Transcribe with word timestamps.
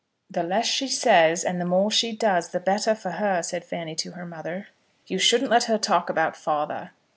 "The 0.31 0.41
less 0.41 0.65
she 0.65 0.87
says 0.87 1.43
and 1.43 1.61
the 1.61 1.65
more 1.65 1.91
she 1.91 2.11
does, 2.11 2.49
the 2.49 2.59
better 2.59 2.95
for 2.95 3.11
her," 3.11 3.43
said 3.43 3.63
Fanny 3.63 3.93
to 3.97 4.13
her 4.13 4.25
mother. 4.25 4.69
"You 5.05 5.19
shouldn't 5.19 5.51
let 5.51 5.65
her 5.65 5.77
talk 5.77 6.09
about 6.09 6.35
father." 6.35 6.89